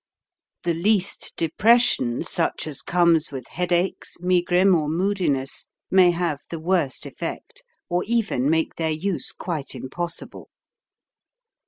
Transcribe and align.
The 0.63 0.73
least 0.73 1.31
depression 1.37 2.23
such 2.23 2.65
as 2.65 2.81
comes 2.81 3.31
with 3.31 3.49
head 3.49 3.71
aches, 3.71 4.17
megrim, 4.19 4.73
or 4.73 4.89
moodiness 4.89 5.67
may 5.91 6.09
have 6.09 6.39
the 6.49 6.59
worst 6.59 7.05
effect, 7.05 7.61
or 7.87 8.03
even 8.05 8.49
make 8.49 8.77
their 8.77 8.89
use 8.89 9.31
quite 9.31 9.75
im 9.75 9.91
possible. 9.91 10.49